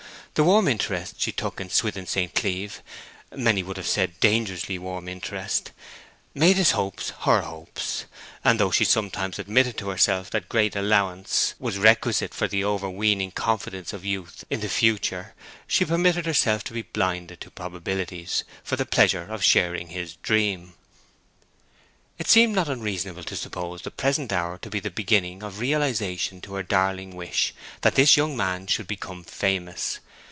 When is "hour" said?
24.31-24.57